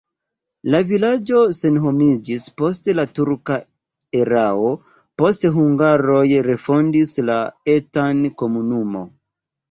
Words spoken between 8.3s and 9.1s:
komunumo.